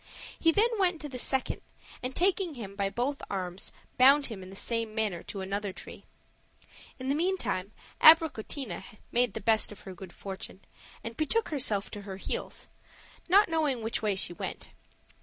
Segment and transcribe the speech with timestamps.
[0.39, 1.61] He then went to the second,
[2.01, 6.05] and taking him by both arms, bound him in the same manner to another tree.
[6.97, 10.61] In the meantime Abricotina made the best of her good fortune
[11.03, 12.65] and betook herself to her heels,
[13.29, 14.71] not knowing which way she went.